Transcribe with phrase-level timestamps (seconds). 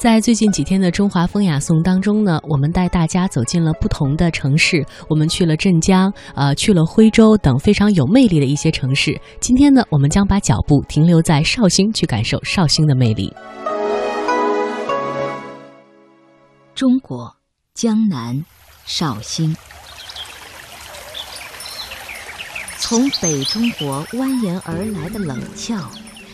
[0.00, 9.20] 在最近几天的中华风雅颂当中呢，我们带大家走进了不同的城市，我们去了镇江，呃，去了徽州等非常有魅力的一些城市。
[9.42, 13.30] 今天呢，我们将把脚步停留在绍兴，去感受绍兴的魅力。
[16.74, 17.36] 中国
[17.74, 18.42] 江南
[18.86, 19.54] 绍兴，
[22.78, 25.76] 从北中国蜿蜒而来的冷峭，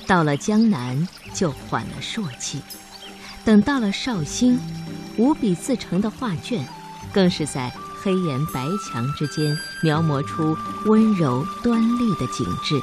[0.06, 2.62] 到了江南就缓了朔气。
[3.46, 4.58] 等到了绍兴，
[5.16, 6.66] 五笔自成的画卷，
[7.12, 12.74] 更是在黑岩白墙之间描摹出温柔端丽的景致，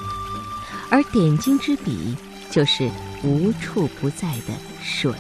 [0.90, 2.16] 而点睛之笔
[2.50, 2.90] 就是
[3.24, 5.14] 无处不在的水。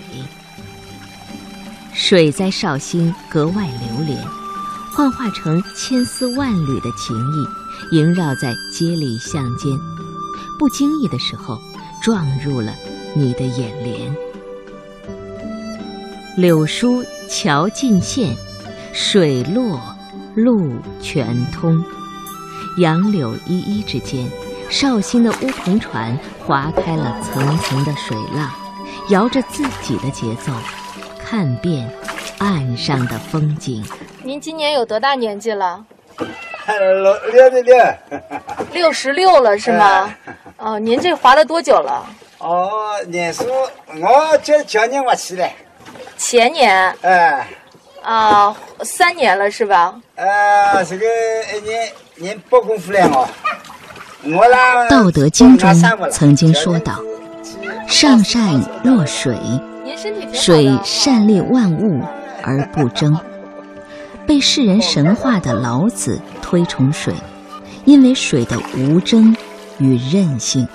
[1.94, 4.26] 水在绍兴格外流连，
[4.94, 7.46] 幻化成千丝万缕的情意，
[7.98, 9.78] 萦绕在街里巷间，
[10.58, 11.60] 不经意的时候，
[12.02, 12.74] 撞入了
[13.14, 14.16] 你的眼帘。
[16.36, 18.36] 柳疏桥尽现，
[18.92, 19.80] 水落
[20.36, 21.80] 路全通。
[22.80, 24.28] 杨柳依依之间，
[24.68, 28.50] 绍兴的乌篷船划开了层层的水浪，
[29.10, 30.52] 摇着自己的节奏，
[31.24, 31.88] 看遍
[32.40, 33.86] 岸上的风景。
[34.24, 35.86] 您今年有多大年纪了？
[36.66, 37.76] 六六十六，
[38.72, 40.12] 六十六了是吗？
[40.58, 42.04] 哦，您这划了多久了？
[42.40, 42.72] 哦，
[43.08, 43.46] 年数
[44.02, 45.48] 我这去年我去了。
[46.26, 47.46] 前年，哎，
[48.02, 49.94] 啊，三年了是吧？
[50.16, 51.06] 呃，这个
[51.54, 53.30] 一年年不功夫了我。
[54.32, 56.98] 我啦，《道德经》中曾经说道
[57.88, 59.38] ：“上善若水，
[60.32, 62.02] 水善利万物
[62.42, 63.20] 而不争。”
[64.26, 67.14] 被世人神化的老子推崇水，
[67.84, 69.36] 因为水的无争
[69.78, 70.66] 与韧性。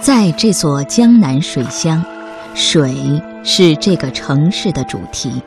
[0.00, 2.04] 在这座江南水乡，
[2.52, 3.22] 水。
[3.48, 5.40] 是这个城市的主题，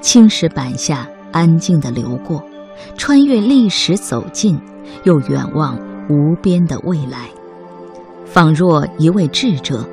[0.00, 2.42] 青石板下安静地流过，
[2.96, 4.58] 穿越历史走近，
[5.04, 5.78] 又远望
[6.08, 7.28] 无边的未来，
[8.24, 9.84] 仿若一位智者，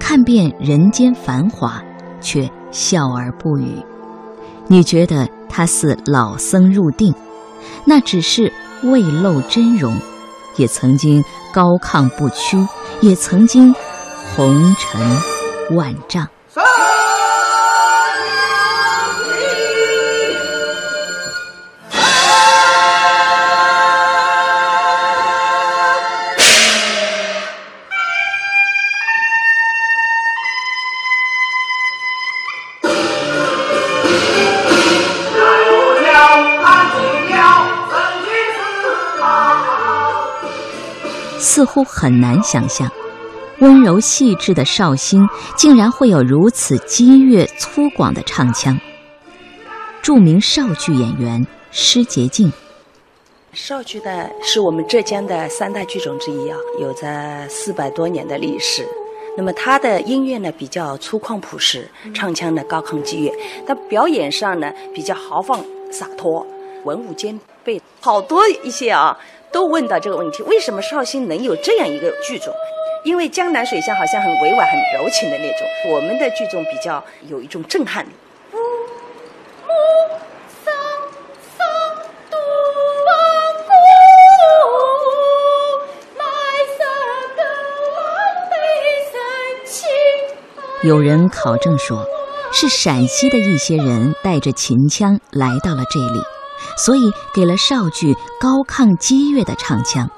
[0.00, 1.80] 看遍人间繁华，
[2.20, 3.76] 却笑而不语。
[4.66, 7.14] 你觉得他似老僧入定，
[7.84, 8.52] 那只是
[8.82, 9.96] 未露真容，
[10.56, 12.58] 也曾经高亢不屈，
[13.00, 13.72] 也曾经
[14.34, 15.00] 红尘
[15.76, 16.28] 万丈。
[41.64, 42.92] 似乎很难想象，
[43.60, 45.26] 温柔细致的绍兴
[45.56, 48.78] 竟然会有如此激越粗犷的唱腔。
[50.02, 52.52] 著名绍剧演员施洁静，
[53.54, 58.86] 绍剧呢是我们浙江的三大剧种之一啊，有着四百多年的历史。
[59.34, 63.32] 那么它的音乐呢比较粗犷朴实，唱腔呢高亢激越，
[63.66, 66.46] 但表演上呢比较豪放洒脱，
[66.84, 67.80] 文武兼备。
[68.02, 69.18] 好多一些啊。
[69.54, 72.52] 都问到这个问题：为什么绍兴能有这样一个剧种？
[73.04, 78.08] 因为江南水乡好像很委婉、很柔情的那种，我们的剧种比较有一种震撼力。
[90.82, 92.04] 有人考证说，
[92.52, 96.33] 是陕西的一些人带着秦腔来到了这里。
[96.76, 100.10] 所以，给了绍剧高亢激越的唱腔。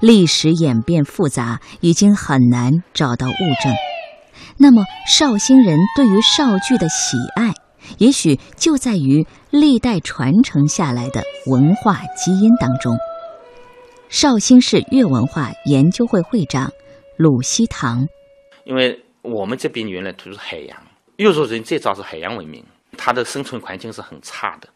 [0.00, 3.74] 历史演变复杂，已经很难找到物证。
[4.58, 7.54] 那么，绍兴人对于绍剧的喜爱，
[7.98, 12.96] 也许就在于历代传承下来的文化基因当中。
[14.10, 16.70] 绍兴市粤文化研究会会长
[17.16, 18.06] 鲁西堂，
[18.64, 20.76] 因为我们这边原来都是海洋，
[21.16, 22.64] 越族人最早是海洋文明，
[22.98, 24.68] 它的生存环境是很差的。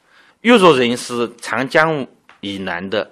[0.44, 2.06] 越族人是长江
[2.40, 3.10] 以南的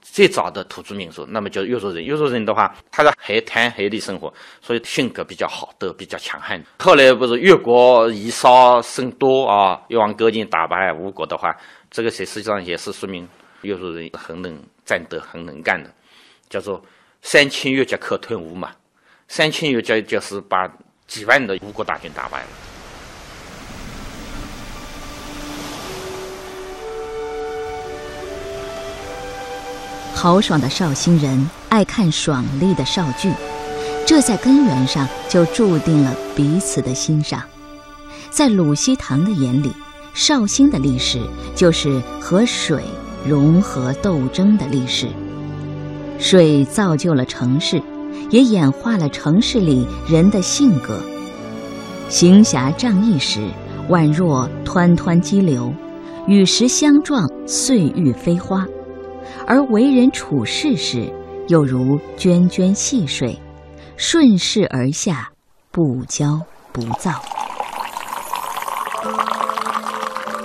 [0.00, 2.04] 最早的土著民族，那么叫越族人。
[2.04, 6.60] 越族人的话，他在海滩海里生活，所以性格比较好，都比较强悍。
[6.80, 11.56] 后来不是越国以少胜多啊，越王勾践打败吴国的话，
[11.88, 13.28] 这个实实际上也是说明
[13.60, 15.88] 越族人很能战斗、很能干的，
[16.50, 16.84] 叫做
[17.22, 18.72] 三千越甲可吞吴嘛。
[19.28, 20.68] 三千越甲就是把
[21.06, 22.71] 几万的吴国大军打败了。
[30.22, 33.32] 豪爽的绍兴人爱看爽利的绍剧，
[34.06, 37.42] 这在根源上就注定了彼此的欣赏。
[38.30, 39.72] 在鲁西堂的眼里，
[40.14, 41.20] 绍兴的历史
[41.56, 42.84] 就是和水
[43.26, 45.08] 融合斗争的历史。
[46.20, 47.82] 水造就了城市，
[48.30, 51.00] 也演化了城市里人的性格。
[52.08, 53.40] 行侠仗义时，
[53.88, 55.74] 宛若湍湍激流，
[56.28, 58.64] 与时相撞，岁月飞花；
[59.46, 61.12] 而为人处事时，
[61.48, 63.40] 又如涓涓细水，
[63.96, 65.30] 顺势而下，
[65.70, 66.40] 不骄
[66.72, 67.12] 不躁。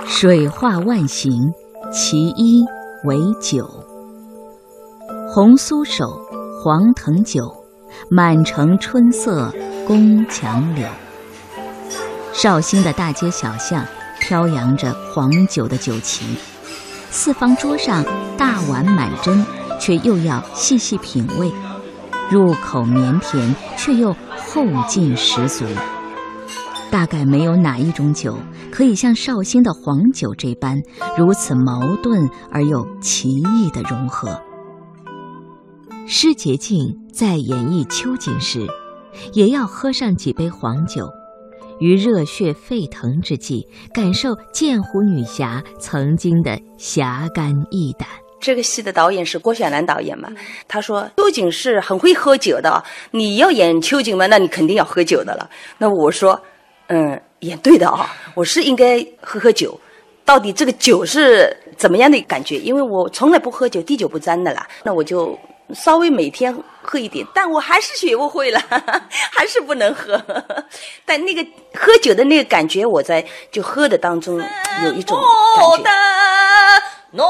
[0.06, 1.32] 水化万形，
[1.92, 2.64] 其一
[3.04, 3.68] 为酒。
[5.32, 6.06] 红酥手，
[6.62, 7.42] 黄藤酒，
[8.10, 9.52] 满城春色
[9.86, 10.88] 宫墙柳。
[12.32, 13.84] 绍兴的大街小巷
[14.20, 16.24] 飘扬着黄酒的酒旗，
[17.10, 18.04] 四方桌上
[18.36, 19.44] 大碗满斟，
[19.80, 21.50] 却又要细细品味，
[22.30, 25.64] 入口绵甜，却又后劲十足。
[26.90, 28.38] 大概没有哪一种酒
[28.70, 30.80] 可以像绍兴的黄酒这般
[31.18, 34.40] 如此矛盾而又奇异的融合。
[36.06, 38.66] 施洁静在演绎秋瑾时，
[39.34, 41.10] 也要喝上几杯黄酒，
[41.80, 48.08] 于热血沸腾之际，感受剑湖女侠曾经的侠肝义胆。
[48.40, 50.28] 这个戏的导演是郭雪兰导演嘛？
[50.66, 55.48] 他说秋瑾是很会喝酒的，你要演秋瑾嘛，那你肯定要喝酒的了。
[55.78, 56.40] 那我说。
[56.90, 59.78] 嗯，也对的啊，我是应该喝喝酒。
[60.24, 62.56] 到底这个酒是怎么样的感觉？
[62.56, 64.66] 因为我从来不喝酒，滴酒不沾的啦。
[64.82, 65.38] 那我就
[65.74, 68.60] 稍微每天喝一点，但我还是学不会了，
[69.32, 70.22] 还是不能喝。
[71.04, 74.40] 但那个喝酒的那个感觉，我在就喝的当中
[74.84, 75.18] 有一种
[75.76, 75.90] 感觉。
[77.10, 77.26] 暖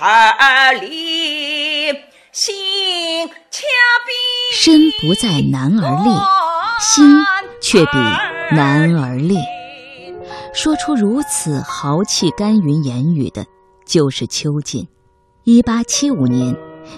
[0.00, 1.86] 儿里，
[2.32, 3.62] 心恰
[4.06, 4.12] 比
[4.54, 6.10] 身不在男儿力，
[6.78, 7.24] 心
[7.60, 7.92] 却比。
[8.50, 9.36] 男儿烈，
[10.54, 13.44] 说出如此豪气干云言语的，
[13.86, 14.88] 就是秋瑾。
[15.44, 16.54] 一八七五年，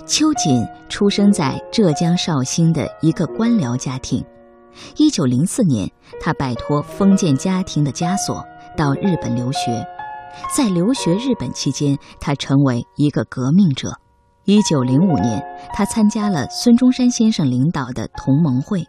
[0.07, 4.25] 秋瑾出生在浙江绍兴的一个官僚家庭。
[4.97, 5.91] 一九零四年，
[6.21, 8.45] 他摆脱封建家庭的枷锁，
[8.77, 9.87] 到日本留学。
[10.57, 13.93] 在留学日本期间，他成为一个革命者。
[14.45, 15.43] 一九零五年，
[15.73, 18.85] 他参加了孙中山先生领导的同盟会。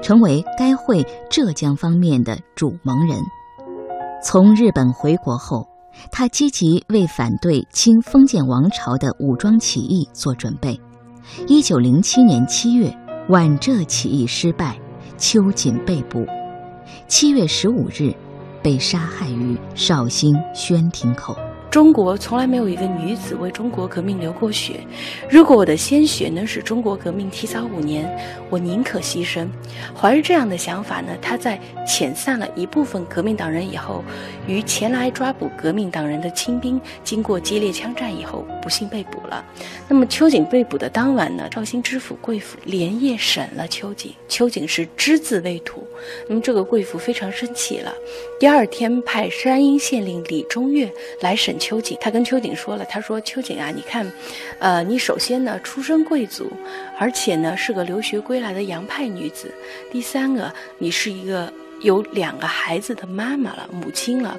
[0.00, 3.18] 成为该会浙江方面的主盟人。
[4.22, 5.66] 从日本回国后，
[6.10, 10.78] 他积极为反对清封建王朝的武装起义做准备。
[11.46, 12.94] 一九零七年七月，
[13.28, 14.78] 皖浙起义失败，
[15.16, 16.26] 秋瑾被捕。
[17.08, 18.14] 七月十五日，
[18.62, 21.36] 被杀害于绍兴宣亭口。
[21.74, 24.74] 中国从来没有一个女子为中国革命流过血。
[25.28, 28.08] 如果我的鲜血能使中国革命提早五年，
[28.48, 29.48] 我宁可牺牲。
[29.92, 34.04] 怀着这样的想法呢，他在遣散了一部分革命党人以后，
[34.46, 39.44] 与前来抓捕革命党人的清兵经过激烈枪战以后，不幸被捕了。
[39.88, 45.84] 那么秋瑾被捕的当晚呢，绍兴知府贵府连夜审了秋瑾，秋瑾是只字未吐。
[46.28, 47.92] 那么这个贵府非常生气了，
[48.38, 50.88] 第二天派山阴县令李中岳
[51.20, 51.58] 来审。
[51.64, 54.06] 秋瑾，他跟秋瑾说了，他说：“秋瑾啊，你看，
[54.58, 56.52] 呃，你首先呢出身贵族，
[56.98, 59.50] 而且呢是个留学归来的洋派女子。
[59.90, 61.50] 第三个，你是一个
[61.80, 64.38] 有两个孩子的妈妈了，母亲了。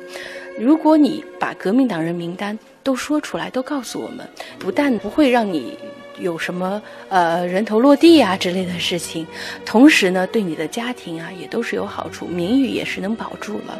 [0.60, 4.20] 如果你把革命党人名单都说出来，都告诉我们，
[4.60, 5.75] 不但不会让你
[6.20, 6.79] 有什么
[7.10, 9.25] 呃人头落地啊之类的事情，
[9.65, 13.79] 同时呢，对你的家庭啊也都是有好处，名誉也是能保住了。”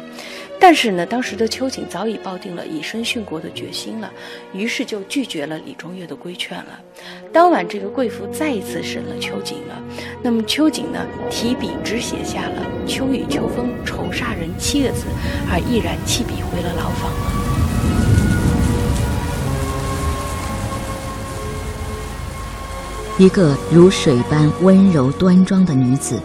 [0.58, 4.10] 但是呢，当时的秋瑾早已抱定了以身殉国的决心了，
[4.52, 6.80] 于是就拒绝了李中岳的规劝了。
[7.32, 9.80] 当晚，这个贵妇再一次审了秋瑾了。
[10.22, 15.04] 那么秋瑾呢，提笔只写下了“秋雨秋风愁煞人”七个字，
[15.48, 17.12] 而毅然弃笔回了牢房。
[23.18, 26.20] 一个如水般温柔端庄的女子，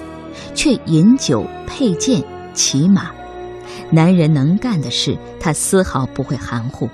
[0.55, 2.23] 却饮酒佩剑
[2.53, 3.11] 骑马。
[3.91, 6.89] 男人能干的事，他丝毫不会含糊。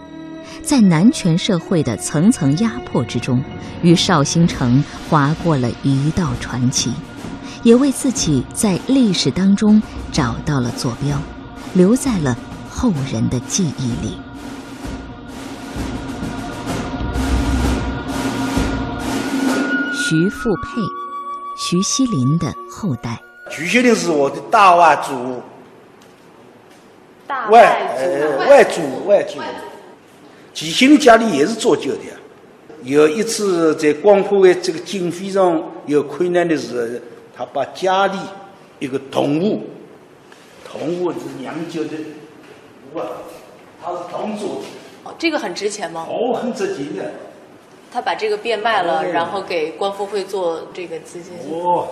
[0.63, 3.41] 在男权社会的层层压迫之中，
[3.83, 6.91] 与绍兴城划过了一道传奇，
[7.61, 11.21] 也为自己在历史当中找到了坐标，
[11.75, 12.35] 留在了
[12.67, 14.17] 后人的记忆里。
[19.93, 20.81] 徐富佩，
[21.57, 23.21] 徐锡麟的后代。
[23.51, 25.41] 徐锡麟是我的大外祖。
[27.49, 29.39] 外呃外祖外祖，
[30.53, 32.01] 齐兴林家里也是做酒的。
[32.83, 36.99] 有一次在光复会这个经费上有困难的时候，
[37.35, 38.17] 他把家里
[38.79, 39.63] 一个同物，
[40.63, 41.91] 铜壶是酿酒的
[42.93, 43.07] 壶啊，
[43.83, 44.61] 他是铜做的。
[45.03, 46.07] 哦，这个很值钱吗？
[46.09, 47.11] 哦，很值钱的。
[47.91, 51.33] 他把这个变卖了，然后给光复会做这个资金。
[51.51, 51.87] 哦，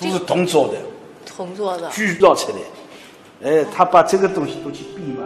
[0.00, 0.74] 都是铜做的。
[1.24, 1.88] 铜做的。
[1.90, 2.58] 铸造出来。
[3.44, 5.22] 哎，他把这个东西都去变卖。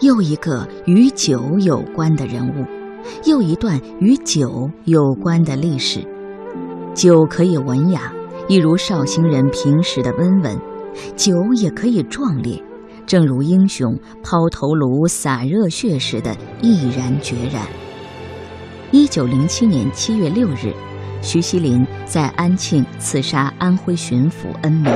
[0.00, 2.64] 又一个与酒有关的人物，
[3.24, 6.00] 又一段与酒有关的历史。
[6.94, 8.10] 酒可以文雅，
[8.48, 10.56] 一如绍兴人平时的温文；
[11.14, 12.62] 酒也可以壮烈，
[13.06, 17.66] 正如英雄抛头颅、洒热血时的毅然决然。
[18.92, 20.72] 一九零七年七月六日，
[21.26, 24.92] 徐锡麟在安庆刺杀安徽巡抚恩铭，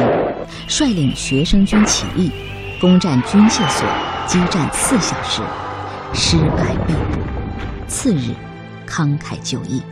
[0.69, 2.31] 率领学生军起义，
[2.81, 3.85] 攻占军械所，
[4.29, 5.43] 激战四小时，
[6.15, 7.21] 失败被捕。
[7.89, 8.31] 次日，
[8.87, 9.83] 慷慨就义。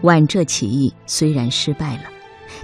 [0.00, 2.02] 皖浙起义虽然失败了，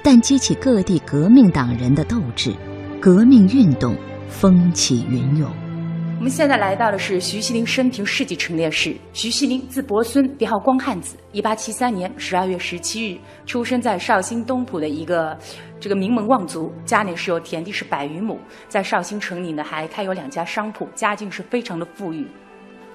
[0.02, 2.52] 但激起各地革命党人的斗志，
[3.00, 3.96] 革命运动
[4.28, 5.49] 风起云涌。
[6.18, 8.96] 我们现在来到的是徐锡麟生平事迹陈列室。
[9.12, 11.14] 徐锡麟字伯孙，别号光汉子。
[11.30, 15.37] 一八七三年十二月十七日出生在绍兴东浦的一个
[15.78, 22.26] 这个名门望族，家里是有田地是百余亩，在绍兴城里呢还开有两家商铺，家境是非常的富裕。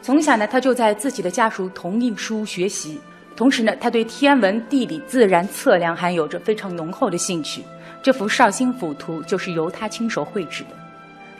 [0.02, 3.00] 从小呢，他就在自己的家属同印书学习。
[3.36, 7.64] 同时呢，他对天文、地理、自然测量还有着非常浓厚的兴趣。
[8.02, 10.81] 这幅绍兴府图就是由他亲手绘制的。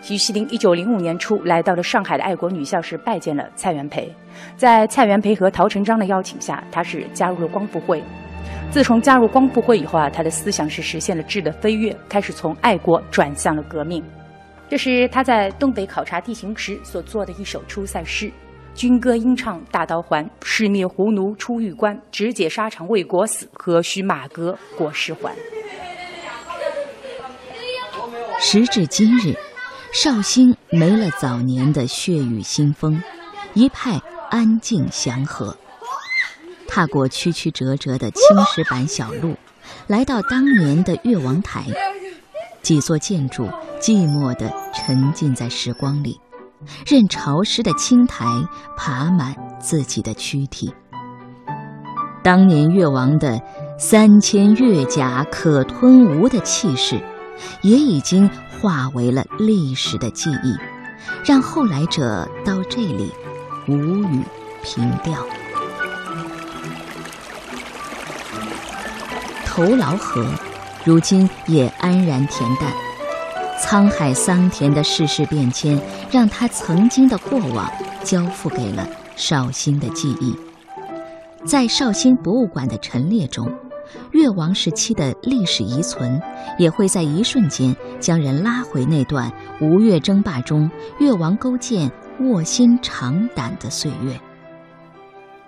[0.02, 4.12] 徐锡麟一九零五年初来到了上海的爱国女校时，拜见了蔡元培。
[4.58, 8.04] 在蔡元培和陶成章的邀请下，他是加入了光复会。
[8.72, 14.04] 自从加入光复会以后啊，他的思想是实现了质的飞跃，开始从爱国转向了革命。
[14.68, 18.32] 这是他在东北考察地形时所做的一首出塞诗。
[18.74, 25.36] 军歌应唱大刀还，誓灭胡奴出玉关，只解沙场为国死，何须马革裹尸还。
[28.40, 29.36] 时至今日，
[29.94, 33.04] 绍兴没了早年的血雨腥风，
[33.54, 35.58] 一派安静祥和。
[36.66, 39.36] 踏过曲曲折折的青石板小路，
[39.88, 41.66] 来到当年的越王台，
[42.62, 43.50] 几座建筑
[43.82, 46.18] 寂寞地沉浸在时光里。
[46.86, 48.26] 任潮湿的青苔
[48.78, 50.74] 爬满自己的躯体。
[52.24, 53.42] 当年越王的
[53.78, 57.02] “三千越甲可吞吴”的气势，
[57.62, 60.56] 也已经化为了历史的记忆，
[61.26, 63.12] 让后来者到这里
[63.68, 64.24] 无语
[64.64, 65.14] 凭吊。
[69.46, 70.26] 头劳河，
[70.86, 72.72] 如今也安然恬淡。
[73.62, 75.80] 沧海桑田的世事变迁，
[76.10, 77.72] 让他曾经的过往
[78.04, 80.36] 交付给了绍兴的记忆。
[81.46, 83.52] 在绍兴博物馆的陈列中，
[84.12, 86.22] 越王时期的历史遗存，
[86.58, 90.70] 也会在一瞬间将人拉回那段吴越争霸中
[91.00, 94.20] 越王勾践卧薪尝胆的岁月。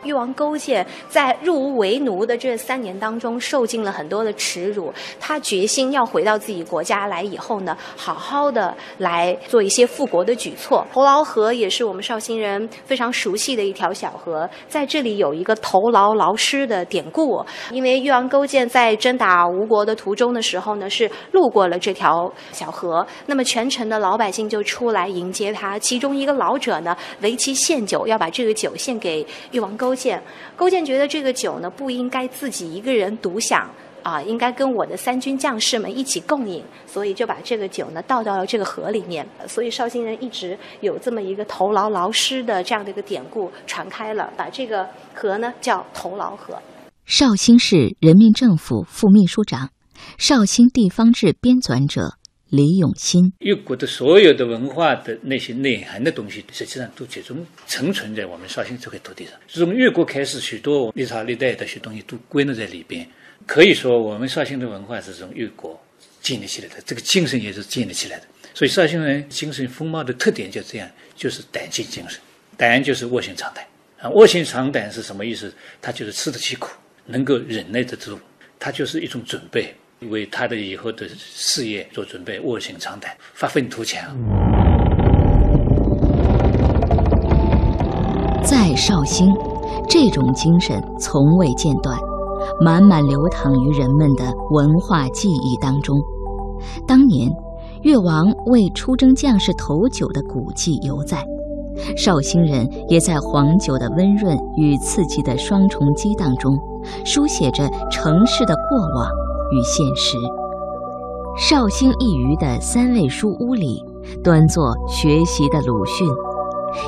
[0.03, 4.93] 越王勾践在入吴为奴的这三年当中，受尽了很多的耻辱。
[5.19, 10.86] 他决心要回到自己国家来以后呢，好好的来做一些复国的举措。
[10.91, 17.43] 头牢河也是我们绍兴人非常熟悉的一条小河，在这里有一个头劳劳师的典故。
[17.72, 25.79] 因为越王勾践在征打吴国的途中的时候呢，是路过了这条小河，那么全城的老百姓就出来迎接他。
[25.79, 29.93] 其中一个老者呢，为其献酒，要把这个酒献给越王勾。
[29.94, 30.24] 勾践，
[30.56, 33.70] 勾践觉得这个酒呢不应该自己一个人独享
[34.02, 39.24] 啊，应该跟我的三军将士们一起共饮，所以就把这个酒呢倒到了这个河里面。
[39.48, 46.58] 所以绍兴人一直有这么一个头劳劳师的这样的一个典故传开了，把这个河呢叫头劳河。
[47.06, 49.70] 绍兴市人民政府副秘书长，
[50.18, 52.18] 绍兴地方志编纂者。
[52.53, 59.33] 李永新，越国的所有的文化的那些内涵的东西，实际上都集中存存在我们绍兴这块土地上。
[59.48, 63.10] 从越国开始，许多历朝历代的些东西都归纳在里边。
[63.48, 65.83] 可以说，我们绍兴的文化是从越国
[66.22, 68.27] 建立起来的，这个精神也是建立起来的。
[68.53, 72.22] 所以，绍兴人精神风貌的特点就这样，就是胆气精神。
[72.55, 73.65] 胆就是卧薪尝胆
[73.98, 75.51] 啊，卧薪尝胆是什么意思？
[75.81, 76.69] 他就是吃得起苦，
[77.07, 78.19] 能够忍耐得住，
[78.60, 79.74] 他就是一种准备。
[80.10, 84.01] 为他的以后的事业做准备，卧薪尝胆，发愤图强。
[88.43, 89.27] 在绍兴，
[89.89, 91.98] 这种精神从未间断，
[92.62, 95.98] 满满流淌于人们的文化记忆当中。
[96.88, 97.29] 当年，
[97.81, 101.25] 越王为出征将士投酒的古迹犹在，
[101.98, 106.53] 绍兴人也在黄酒的温润与刺激的双重激荡中，
[107.05, 109.10] 书写着城市的过往。
[109.53, 110.17] 与现实，
[111.38, 113.79] 绍兴一隅的三味书屋里，
[114.24, 116.07] 端坐学习的鲁迅，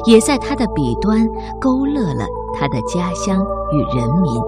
[0.06, 1.24] 也在他的笔端
[1.62, 3.40] 勾勒了他的家乡
[3.72, 4.42] 与人民。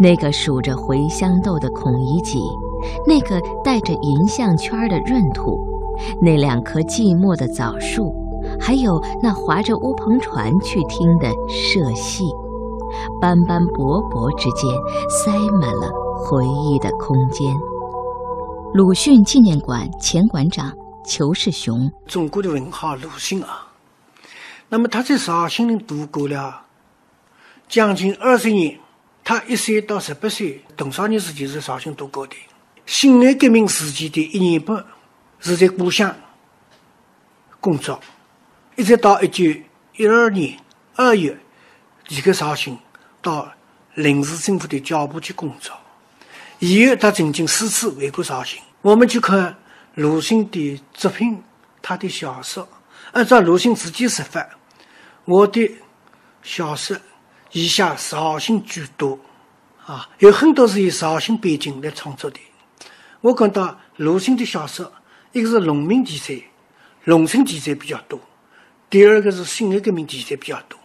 [0.00, 2.40] 那个数着茴香豆的孔乙己，
[3.06, 5.60] 那个带着银项圈的闰土，
[6.18, 8.10] 那两棵寂寞的枣树，
[8.58, 12.24] 还有那划着乌篷船去听的社戏，
[13.20, 14.70] 斑斑驳驳之间，
[15.10, 15.92] 塞满了
[16.24, 17.52] 回忆的空间。
[18.74, 20.72] 鲁迅纪念馆前馆长
[21.04, 23.66] 裘世雄，中国的文化鲁迅啊，
[24.68, 26.62] 那么他在绍兴度过了
[27.68, 28.78] 将近二十年，
[29.24, 32.36] 他一岁到十八岁多少年时间是绍兴度过的。
[32.86, 34.84] 辛亥革命时期的一年半
[35.40, 36.14] 是在故乡
[37.60, 37.98] 工作，
[38.76, 39.44] 一直到一九
[39.96, 40.56] 一二年
[40.94, 41.36] 二月
[42.08, 42.78] 离开绍兴，
[43.20, 43.48] 到
[43.94, 45.74] 临时政府的教部去工作。
[46.62, 48.62] 以后，他曾经四次回过绍兴。
[48.82, 49.52] 我们去看
[49.96, 51.42] 鲁迅的作品，
[51.82, 52.68] 他的小说，
[53.10, 54.48] 按照鲁迅自己说法，
[55.24, 55.68] 我的
[56.40, 56.96] 小说
[57.50, 59.18] 以下绍兴居多，
[59.84, 62.38] 啊，有很多是以绍兴背景来创作的。
[63.22, 64.92] 我感到鲁迅的小说，
[65.32, 66.40] 一个是农民题材、
[67.02, 68.20] 农村题材比较多，
[68.88, 70.78] 第二个是辛亥革命题材比较多。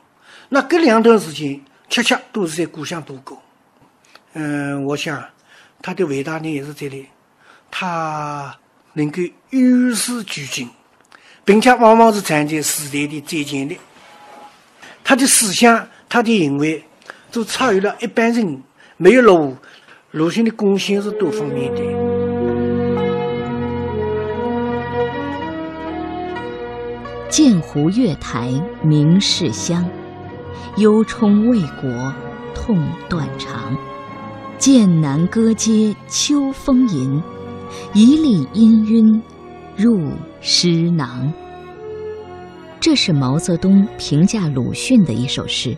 [0.49, 3.39] 那这两段时间，恰恰都是在故乡度过。
[4.33, 5.23] 嗯，我想。
[5.81, 7.07] 他的伟大呢也是这里，
[7.71, 8.57] 他
[8.93, 10.69] 能够与时俱进，
[11.45, 13.77] 并且往往是站在时代的最前列。
[15.03, 16.83] 他的思想、他的行为，
[17.31, 18.61] 都超越了一般人，
[18.97, 19.55] 没有落伍。
[20.11, 21.81] 鲁迅的贡献是多方面的。
[27.29, 28.49] 剑湖月台
[28.83, 29.87] 明士乡，
[30.77, 32.13] 忧冲为国
[32.55, 33.77] 痛断肠。
[34.57, 37.21] 剑南歌阶秋风吟，
[37.93, 39.21] 一粒氤氲
[39.75, 40.09] 入
[40.41, 41.31] 诗囊。
[42.79, 45.77] 这是毛泽东评价鲁迅的一首诗。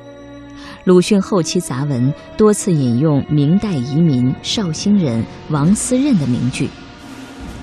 [0.85, 6.69] 鲁迅后期杂文多次引用明代移民绍兴人王思任的名句：“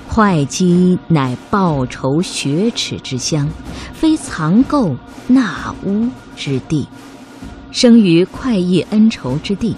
[0.06, 3.48] 会稽乃报仇雪耻之乡，
[3.94, 4.94] 非藏垢
[5.28, 6.86] 纳污之地。
[7.72, 9.74] 生于快意恩仇之地。”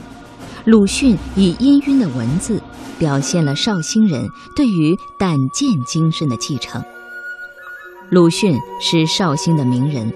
[0.64, 2.60] 鲁迅以氤氲的文字，
[2.98, 6.82] 表现了绍兴人对于胆剑精神的继承。
[8.10, 10.12] 鲁迅是绍兴的名人，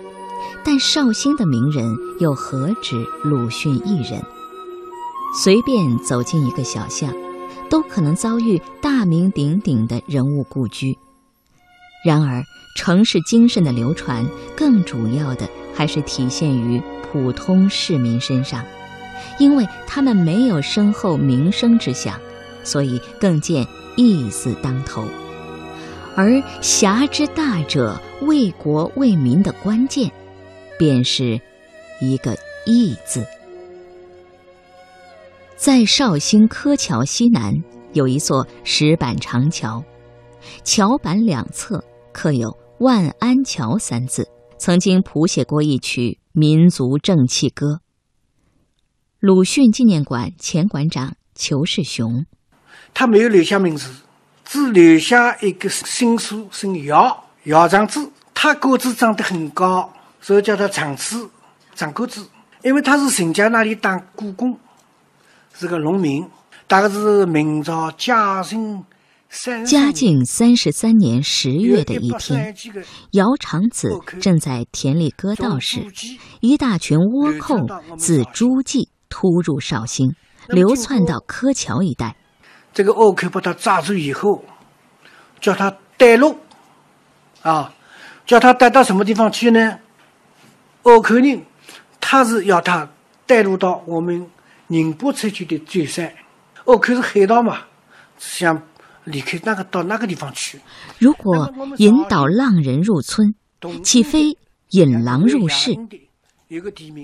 [0.65, 4.23] 但绍兴的名人又何止鲁迅一人？
[5.43, 7.13] 随便走进一个小巷，
[7.71, 10.99] 都可能遭遇大名鼎鼎的人物故居。
[12.05, 12.43] 然而，
[12.77, 14.27] 城市精神的流传，
[14.57, 18.63] 更主要的还是体现于普通市民身上。
[19.39, 22.19] 因为他们没有身后名声之想，
[22.65, 23.67] 所以更见
[23.97, 25.05] 义字当头。
[26.15, 30.11] 而侠之大者为国为民的关键，
[30.79, 31.41] 便是
[32.01, 33.25] 一个义字。
[35.57, 37.55] 在绍兴柯桥西南
[37.93, 39.83] 有一座石板长桥，
[40.65, 47.81] 桥板两侧刻有“万安桥”三字，曾经谱写过一曲民族正气歌。
[49.23, 52.27] 鲁迅纪念馆前馆长裘世雄，
[52.93, 53.89] 他没有留下名字，
[54.45, 58.11] 只留下一个姓苏，姓姚，姚长子。
[58.35, 61.31] 他个子长得很高，所以叫他长子、
[61.77, 62.27] 长个子。
[62.65, 64.59] 因为他是沈家那里当雇工，
[65.55, 66.29] 是个农民。
[66.67, 68.83] 大概是明朝嘉靖
[69.29, 72.53] 三嘉靖三十三年十月的一天，
[73.13, 75.87] 姚长子正在田里割稻时，
[76.41, 77.55] 一大群倭寇
[77.97, 78.89] 自诸暨。
[79.13, 80.15] 突入绍兴，
[80.49, 82.17] 流窜到柯桥一带。
[82.73, 84.43] 这个倭寇把他抓住以后，
[85.39, 86.35] 叫他带路，
[87.43, 87.71] 啊，
[88.25, 89.79] 叫他带到什么地方去呢？
[90.85, 91.45] 倭寇人，
[92.01, 92.89] 他是要他
[93.27, 94.27] 带路到我们
[94.69, 96.11] 宁波采区的最山。
[96.65, 97.59] 倭寇是海盗嘛，
[98.17, 98.63] 想
[99.05, 100.59] 离开那个到那个地方去。
[100.99, 103.35] 如果引导浪人入村，
[103.85, 104.39] 岂非
[104.71, 105.77] 引狼入室？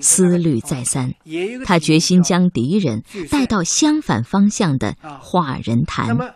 [0.01, 1.13] 思虑再三，
[1.65, 6.35] 他决心将敌人带到相反方向的化人潭。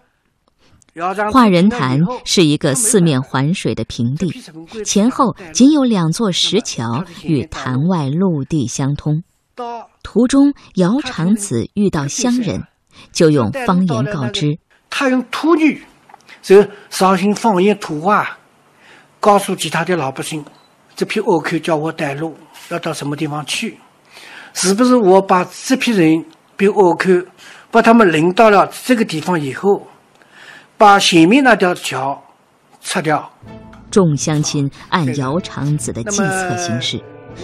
[1.31, 4.29] 化人潭是一个四面环水的平地，
[4.85, 9.23] 前后仅有两座石桥与潭外陆地相通。
[10.03, 12.63] 途中，姚长子遇到乡人，
[13.11, 14.59] 就用方言告知。
[14.89, 15.83] 他用土语，
[16.43, 18.37] 就绍兴方言土话，
[19.19, 20.45] 告诉其他的老百姓：
[20.95, 22.35] 这批倭寇叫我带路。
[22.69, 23.77] 要到什么地方去？
[24.53, 27.27] 是不是我把这批人被倭寇
[27.71, 29.87] 把他们领到了这个地方以后，
[30.77, 32.23] 把前面那条桥
[32.81, 33.31] 拆掉。
[33.89, 36.99] 众乡亲按姚长子的计策行事，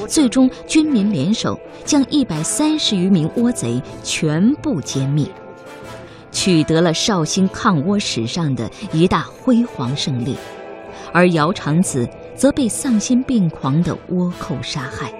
[0.08, 5.28] 最终军民联手将一百三十余名倭贼全部歼灭，
[6.32, 10.36] 取得了绍兴抗倭史上的一大辉煌胜利。
[11.12, 12.08] 而姚长子
[12.40, 15.14] 则被丧心病狂的倭寇杀害。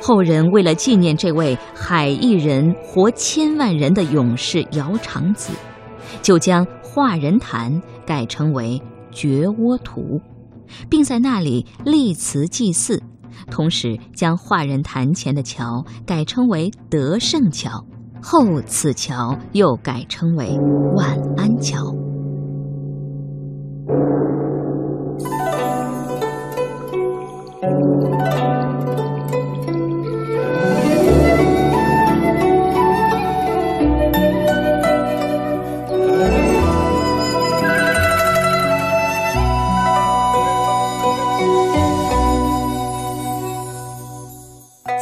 [0.00, 5.52] 后人为了纪念这位海一人活千万人的勇士姚长子，
[6.22, 8.82] 就将化人潭改称为。
[9.16, 10.20] 绝倭图，
[10.90, 13.00] 并在那里立祠祭祀，
[13.48, 17.86] 同时将化人潭前的桥改称为德胜桥，
[18.20, 20.58] 后此桥又改称为
[20.96, 21.94] 万安桥。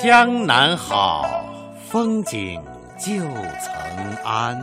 [0.03, 1.45] 江南好，
[1.89, 2.61] 风景
[2.99, 4.59] 旧曾谙。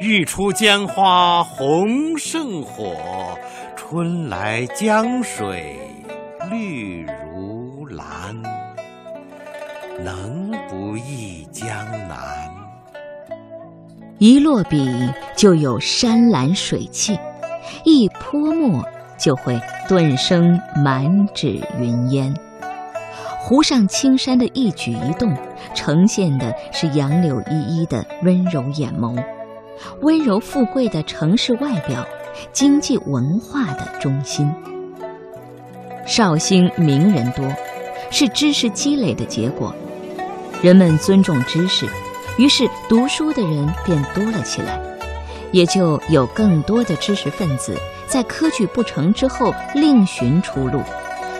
[0.00, 2.94] 日出江花红胜火，
[3.76, 5.78] 春来江水
[6.50, 8.34] 绿如蓝。
[10.02, 11.68] 能不忆江
[12.08, 12.48] 南？
[14.16, 17.18] 一落笔就有山岚水气，
[17.84, 18.82] 一泼墨
[19.18, 22.34] 就会顿生满纸云烟。
[23.48, 25.32] 湖上青山的一举一动，
[25.72, 29.16] 呈现的是杨柳依依的温柔眼眸，
[30.00, 32.04] 温柔富贵的城市外表，
[32.52, 34.52] 经济文化的中心。
[36.04, 37.48] 绍兴名人多，
[38.10, 39.72] 是知识积累的结果。
[40.60, 41.86] 人们尊重知识，
[42.38, 44.76] 于是读书的人便多了起来，
[45.52, 47.78] 也就有更多的知识分子
[48.08, 50.82] 在科举不成之后另寻出路。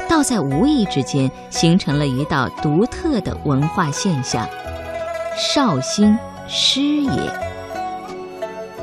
[0.08, 4.48] 倒在无意之间形成了一道独特的文化现象——
[5.36, 6.16] 绍兴
[6.48, 7.10] 师爷。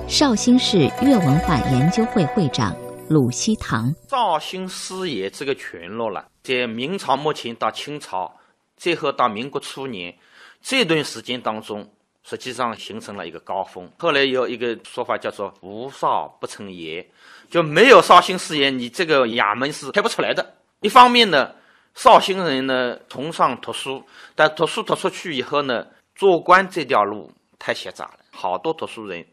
[0.08, 2.76] 绍兴市粤文化研究会会长
[3.08, 8.32] 鲁西堂：绍兴师爷这个群落了，在明朝末期到清朝，
[8.76, 10.14] 最后到民国初年
[10.62, 11.90] 这段时间当中，
[12.24, 13.90] 实际上形成了一个高峰。
[13.98, 17.10] 后来有一个说法叫做“无绍不成爷”，
[17.50, 20.56] 就没有绍兴师爷，你这个衙门是开不出来的。
[20.84, 21.50] 一方面呢，
[21.96, 24.04] 绍兴人呢崇尚读书，
[24.36, 28.20] 但读书读出去以后呢，做官这条路太狭窄了。
[28.32, 29.26] 好多读书人，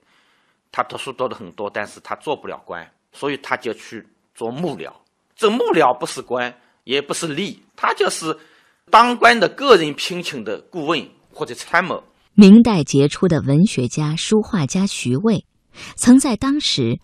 [0.71, 4.93] 他读书读的很多，但是他做不了官，所以他就去做幕僚。
[5.35, 8.39] 这幕僚不是官，也不是吏，他就是
[8.89, 12.01] 当官的个人聘请的顾问或者参谋。
[12.35, 15.45] 明代杰出的文学家、书画家徐渭，
[15.97, 17.01] 曾在当时。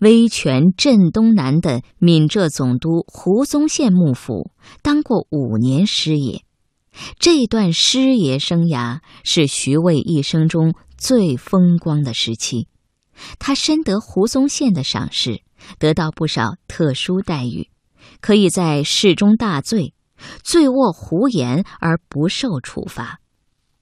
[0.00, 6.42] 威权镇东南的闽浙总督胡宗宪幕府当过五年师爷，
[7.18, 12.68] 这段师爷生涯是徐渭一生中最风光的时期。
[13.40, 15.42] 他深得胡宗宪的赏识，
[15.80, 17.68] 得到不少特殊待遇，
[18.20, 19.94] 可以在事中大醉，
[20.44, 23.18] 醉卧胡言而不受处罚，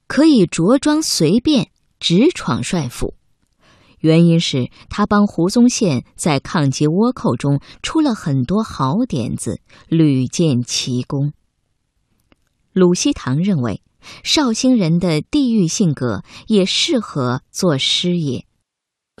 [0.07, 3.13] 可以着装随便直闯帅府。
[4.07, 11.33] 原因是他帮胡宗宪在抗击倭寇中出了很多好点子，屡建奇功。
[12.71, 13.81] 鲁希堂认为，
[14.23, 18.45] 绍兴人的地域性格也适合做师爷。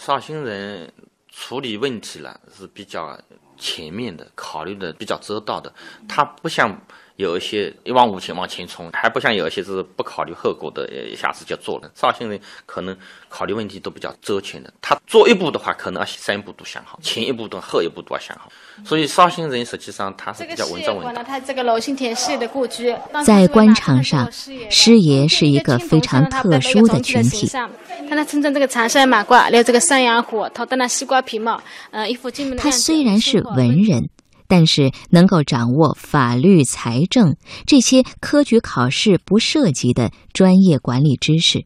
[0.01, 0.93] 绍兴人
[1.29, 3.19] 处理问题了是比较
[3.57, 5.73] 全面的，考虑的比较周到的，
[6.07, 6.81] 他不像。
[7.17, 11.91] 有一些一往无前往前冲，还不像有一些是不考虑后果的，一下子就做了。
[11.95, 12.95] 绍兴人可能
[13.27, 18.51] 考虑问题都比较周全的，他做一步的话，可能要三步都想好，前一步都后一步都要想好。
[18.85, 21.25] 所以绍兴人实际上他是比较稳重稳当。
[21.25, 27.47] 他这个娄兴田师爷的故居，在官场上，师爷是一个非常特殊的群体。
[27.47, 32.61] 看他身穿这个长衫马褂，留这个山羊胡，头戴那西瓜皮帽，呃，一副金门的。
[32.61, 34.07] 他虽然是文人。
[34.47, 41.65] 但是能够掌握法律、财政这些科举考试不涉及的专业管理知识，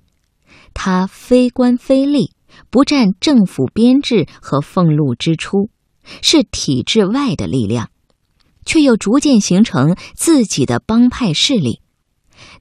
[0.73, 2.31] 他非官非吏，
[2.71, 5.69] 不占政府编制和俸禄支出，
[6.23, 7.89] 是体制外的力量，
[8.65, 11.81] 却又逐渐形成自己的帮派势力。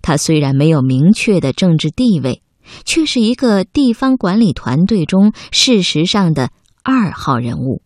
[0.03, 2.43] 他虽然没有明确的政治地位，
[2.85, 6.51] 却是一个地方管理团队中事实上的
[6.83, 7.83] 二号人物。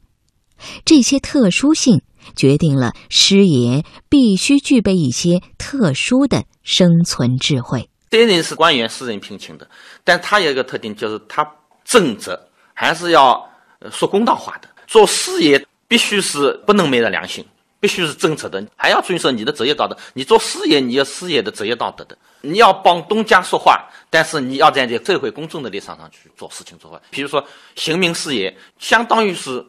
[0.84, 2.02] 这些特殊性。
[2.36, 7.88] 决定了师爷必须具备一些特殊的生存智慧。
[8.10, 9.68] 这人是官员私人聘请的，
[10.04, 11.44] 但他有一个特点，就是他
[11.84, 12.38] 正直
[12.72, 13.44] 还是要
[13.90, 14.68] 说公道话的。
[14.86, 17.44] 做师爷必须是不能昧着良心，
[17.80, 19.96] 必须是正直的，还要遵守你的职业道德。
[20.12, 22.16] 你做师爷，你要师爷的职业道德的。
[22.42, 27.00] 你要帮东家说话，但是你要站在社会公众的立场上去做事情做话。
[27.10, 27.42] 比如说，
[27.74, 29.64] 刑名师爷相当于是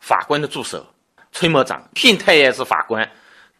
[0.00, 0.84] 法官的助手、
[1.32, 1.82] 催磨长。
[1.94, 3.08] 信太爷是法官。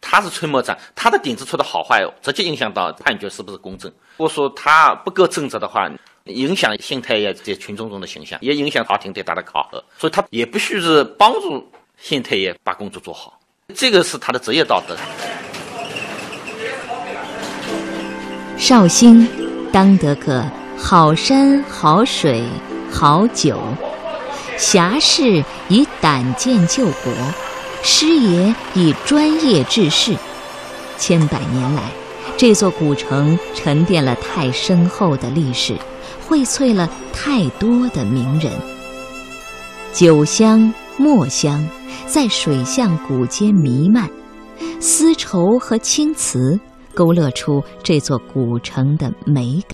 [0.03, 3.87] 他是崔某长，他的顶子出的好坏，直接影响到判决是不是公正。
[4.17, 5.87] 如果说他不够正直的话，
[6.23, 9.77] 影响信太爷在群众中的形象，也影响朝廷对他的考核。
[9.99, 13.39] 所以他也必须是帮助信太爷把工作做好，
[13.75, 14.97] 这个是他的职业道德。
[18.57, 19.27] 绍兴
[19.71, 20.43] 当得个
[20.75, 22.43] 好山好水
[22.91, 23.61] 好酒，
[24.57, 27.13] 侠士以胆剑救国。
[27.83, 30.15] 师爷以专业治世，
[30.97, 31.91] 千百年来，
[32.37, 35.75] 这座古城沉淀了太深厚的历史，
[36.27, 38.51] 荟萃了太多的名人。
[39.93, 41.67] 酒香、墨香
[42.05, 44.09] 在水巷古街弥漫，
[44.79, 46.59] 丝绸和青瓷
[46.93, 49.69] 勾勒出这座古城的美感。